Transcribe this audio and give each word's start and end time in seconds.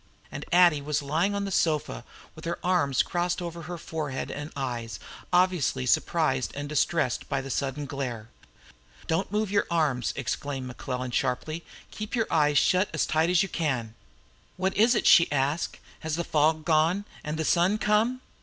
And 0.31 0.45
Addie 0.51 0.81
was 0.81 1.03
lying 1.03 1.35
on 1.35 1.45
her 1.45 1.51
sofa 1.51 2.03
with 2.33 2.45
her 2.45 2.57
arms 2.63 3.03
crossed 3.03 3.39
over 3.39 3.61
her 3.61 3.77
forehead 3.77 4.31
and 4.31 4.51
eyes, 4.55 4.99
obviously 5.31 5.85
surprised 5.85 6.51
and 6.55 6.67
distressed 6.67 7.29
by 7.29 7.39
the 7.39 7.51
sudden 7.51 7.85
glare. 7.85 8.27
"Don't 9.05 9.31
move 9.31 9.51
your 9.51 9.67
arms!" 9.69 10.11
exclaimed 10.15 10.65
Mequillen 10.67 11.11
sharply. 11.13 11.63
"Keep 11.91 12.15
your 12.15 12.25
eyes 12.31 12.57
shut 12.57 12.89
as 12.95 13.05
tight 13.05 13.29
as 13.29 13.43
you 13.43 13.49
can." 13.49 13.93
"What 14.57 14.75
is 14.75 14.95
it?" 14.95 15.05
she 15.05 15.31
asked. 15.31 15.77
"Has 15.99 16.15
the 16.15 16.23
fog 16.23 16.65
gone, 16.65 17.05
and 17.23 17.37
the 17.37 17.45
sun 17.45 17.77
come?" 17.77 18.21